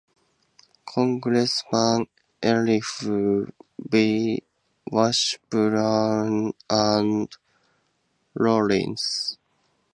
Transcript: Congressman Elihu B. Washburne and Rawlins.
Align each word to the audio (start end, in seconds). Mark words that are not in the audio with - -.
Congressman 0.83 2.07
Elihu 2.41 3.51
B. 3.87 4.41
Washburne 4.91 6.53
and 6.71 7.37
Rawlins. 8.33 9.37